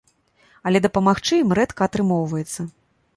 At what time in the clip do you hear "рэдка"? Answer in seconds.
1.59-1.81